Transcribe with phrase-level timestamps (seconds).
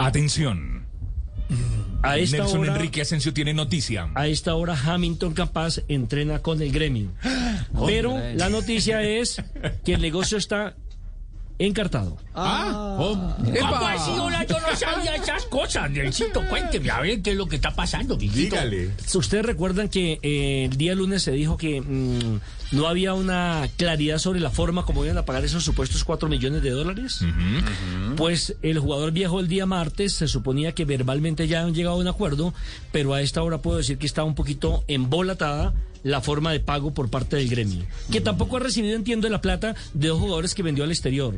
[0.00, 0.86] Atención.
[2.02, 4.08] A esta Nelson hora, Enrique Asensio tiene noticia.
[4.14, 7.10] a esta hora Hamilton Capaz entrena con el gremio.
[7.86, 9.42] Pero la noticia es
[9.84, 10.74] que el negocio está
[11.66, 12.16] encartado.
[12.34, 14.10] Ah, oh, ¿Cómo así?
[14.18, 16.42] Hola, yo no sabía esas cosas, Nelsito.
[16.48, 18.90] Cuénteme, a ver qué es lo que está pasando, dígale.
[19.14, 22.40] Ustedes recuerdan que eh, el día lunes se dijo que mm,
[22.72, 26.62] no había una claridad sobre la forma como iban a pagar esos supuestos 4 millones
[26.62, 27.20] de dólares.
[28.16, 31.98] Pues el jugador viejo el día martes se suponía que verbalmente ya han llegado a
[31.98, 32.54] un acuerdo,
[32.90, 36.92] pero a esta hora puedo decir que está un poquito embolatada la forma de pago
[36.92, 40.62] por parte del gremio, que tampoco ha recibido, entiendo, la plata de dos jugadores que
[40.62, 41.34] vendió al exterior.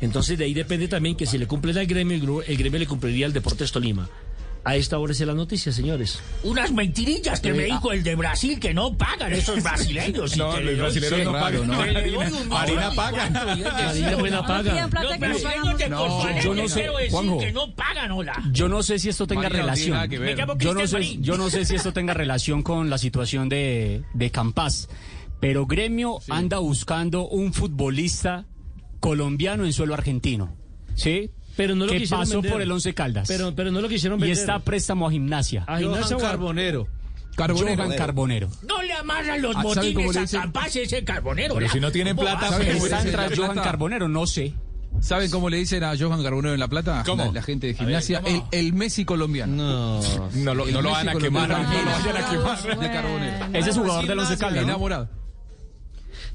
[0.00, 3.26] Entonces de ahí depende también que si le cumplen al gremio, el, gremio le cumpliría
[3.26, 4.08] al Deportes Tolima.
[4.66, 6.18] A esta hora es la noticia, señores.
[6.42, 10.36] Unas mentirillas que me dijo el de Brasil que no pagan esos brasileños.
[10.46, 12.56] No, los brasileños no pagan, ¿no?
[12.56, 13.26] Harina paga.
[13.26, 14.88] Harina buena paga.
[15.88, 17.38] No yo sé, Juanjo.
[17.38, 18.42] que pagan, hola.
[18.50, 20.08] Yo no sé si esto tenga relación.
[20.08, 20.36] que ver.
[20.58, 24.30] Yo no, sé, yo no sé si esto tenga relación con la situación de, de
[24.32, 24.88] Campas,
[25.38, 28.46] pero Gremio anda buscando un futbolista
[28.98, 30.56] colombiano en suelo argentino,
[30.96, 31.30] ¿sí?
[31.56, 32.52] Pero no lo que quisieron pasó vender.
[32.52, 34.38] por el Once Caldas Pero, pero no lo quisieron y vender.
[34.38, 35.64] está a préstamo a gimnasia.
[35.66, 36.86] a Gimnasia o a- Carbonero.
[37.38, 38.48] Johan Carbonero.
[38.66, 40.42] No le amarran los Ah, ¿sabe cómo motines le a?
[40.42, 41.54] Capaz ese carbonero.
[41.54, 43.68] Pero si no tienen ¿Cómo plata, Está tras de Johan plata?
[43.70, 44.54] Carbonero, no sé.
[45.00, 47.02] ¿Saben cómo le dicen a Johan Carbonero en La Plata?
[47.04, 47.26] ¿Cómo?
[47.26, 48.22] La, la gente de gimnasia.
[48.24, 49.54] el, el Messi colombiano.
[49.54, 50.00] No.
[50.32, 51.48] No lo, no van a quemar.
[51.50, 52.78] No lo vayan a quemar.
[52.80, 53.46] De Carbonero.
[53.52, 54.68] Ese es jugador del Once Caldas, ¿no?
[54.70, 55.10] Enamorado.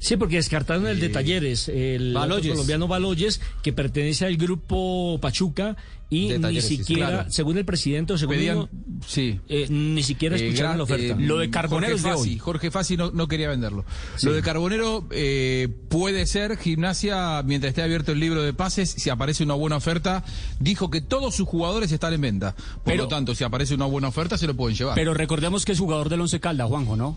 [0.02, 2.50] Sí, porque descartaron el de Talleres, el Baloyes.
[2.52, 5.76] colombiano Baloyes, que pertenece al grupo Pachuca
[6.10, 7.30] y De ni Talleres, siquiera, claro.
[7.30, 8.56] según el presidente o según Pedían.
[8.58, 8.68] uno,
[9.06, 9.38] Sí.
[9.48, 11.14] eh, ni siquiera Eh, escucharon la oferta.
[11.14, 12.38] eh, Lo de Carbonero Jorge es de Fassi, hoy.
[12.38, 13.84] Jorge Fassi no, no quería venderlo.
[14.22, 18.90] Lo de Carbonero eh, puede ser gimnasia mientras esté abierto el libro de pases.
[18.90, 20.24] Si aparece una buena oferta,
[20.58, 22.54] dijo que todos sus jugadores están en venta.
[22.56, 24.96] Por Pero- lo tanto, si aparece una buena oferta, se lo pueden llevar.
[24.96, 27.16] Pero recordemos que es jugador del Once Caldas, Juanjo, ¿no?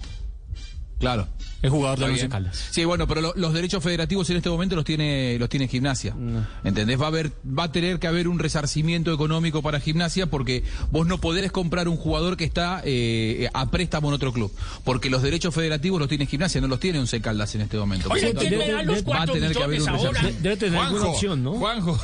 [1.00, 1.28] Claro.
[1.62, 2.30] Es jugador del Once.
[2.30, 2.64] Caldas.
[2.70, 6.16] Sí, bueno, pero lo- los derechos federativos en este momento los tiene los tiene gimnasia.
[6.64, 7.00] ¿Entendés?
[7.02, 11.08] Va a haber va a tener que haber un resarcimiento económico para gimnasia porque vos
[11.08, 14.52] no podés comprar un jugador que está eh, a préstamo en otro club,
[14.84, 18.10] porque los derechos federativos los tiene gimnasia, no los tiene Once Caldas en este momento.
[18.10, 20.42] Por Oye, ¿quién da los va a tener que haber un resarcimiento.
[20.44, 21.54] Debe tener alguna opción, ¿no?
[21.54, 22.00] Juanjo.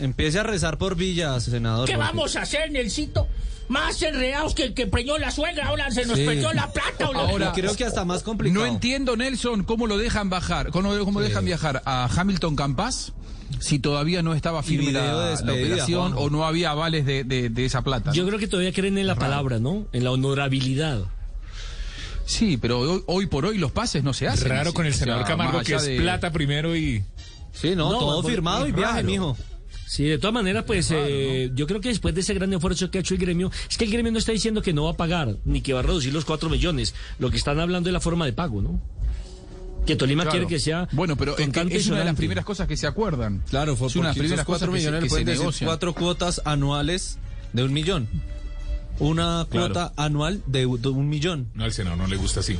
[0.00, 1.86] Empiece a rezar por Villa, senador.
[1.88, 3.26] ¿Qué porque- vamos a hacer, Nelsito?
[3.68, 5.66] Más enredados que el que preñó la suegra.
[5.66, 6.24] Ahora se nos Sí.
[6.24, 7.10] perdió la plata.
[7.10, 7.20] hola.
[7.20, 8.64] Ahora- Creo que hasta más complicado.
[8.64, 13.12] No entiendo, Nelson, cómo lo dejan bajar, cómo, cómo dejan viajar a Hamilton Campas
[13.60, 17.24] si todavía no estaba firme la, de la despedida, operación o no había avales de,
[17.24, 18.10] de- de esa plata.
[18.10, 18.14] ¿no?
[18.14, 19.86] Yo creo que todavía creen en la palabra, ¿no?
[19.92, 21.00] En la honorabilidad.
[22.24, 24.48] Sí, pero hoy, hoy por hoy los pases no se hacen.
[24.50, 24.72] Raro así.
[24.76, 27.02] con el O sea, senador Camargo que es de- plata primero y...
[27.52, 29.36] Sí, no, No, todo firmado y viaje, mijo.
[29.88, 32.98] Sí, de todas maneras, pues eh, yo creo que después de ese gran esfuerzo que
[32.98, 34.96] ha hecho el gremio, es que el gremio no está diciendo que no va a
[34.96, 36.94] pagar, ni que va a reducir los 4 millones.
[37.18, 38.80] Lo que están hablando es la forma de pago, ¿no?
[39.86, 40.32] Que Tolima Claro.
[40.32, 40.86] quiere que sea.
[40.92, 43.42] Bueno, pero es, que una de las primeras cosas que se acuerdan.
[43.48, 45.66] Claro, fue es una de las primeras cosas cuatro que se- millones que se negocian.
[45.68, 47.18] cuatro cuotas anuales
[47.54, 48.08] de un millón.
[48.98, 49.72] Una Claro.
[49.72, 51.48] cuota anual de, de un millón.
[51.54, 52.58] No, al senador no le gusta así.